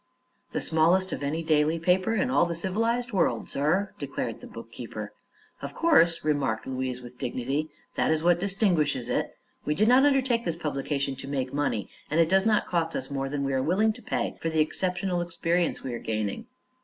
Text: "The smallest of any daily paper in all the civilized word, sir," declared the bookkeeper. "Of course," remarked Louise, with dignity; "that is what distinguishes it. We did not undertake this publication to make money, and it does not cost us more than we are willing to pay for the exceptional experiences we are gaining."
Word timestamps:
"The 0.51 0.61
smallest 0.61 1.11
of 1.13 1.21
any 1.21 1.43
daily 1.43 1.77
paper 1.77 2.15
in 2.15 2.31
all 2.31 2.47
the 2.47 2.55
civilized 2.55 3.11
word, 3.13 3.47
sir," 3.47 3.91
declared 3.99 4.39
the 4.39 4.47
bookkeeper. 4.47 5.13
"Of 5.61 5.75
course," 5.75 6.23
remarked 6.23 6.65
Louise, 6.65 7.03
with 7.03 7.19
dignity; 7.19 7.69
"that 7.93 8.09
is 8.09 8.23
what 8.23 8.39
distinguishes 8.39 9.09
it. 9.09 9.35
We 9.63 9.75
did 9.75 9.87
not 9.87 10.03
undertake 10.03 10.43
this 10.43 10.57
publication 10.57 11.15
to 11.17 11.27
make 11.27 11.53
money, 11.53 11.87
and 12.09 12.19
it 12.19 12.29
does 12.29 12.47
not 12.47 12.65
cost 12.65 12.95
us 12.95 13.11
more 13.11 13.29
than 13.29 13.43
we 13.43 13.53
are 13.53 13.61
willing 13.61 13.93
to 13.93 14.01
pay 14.01 14.35
for 14.41 14.49
the 14.49 14.59
exceptional 14.59 15.21
experiences 15.21 15.83
we 15.83 15.93
are 15.93 15.99
gaining." 15.99 16.47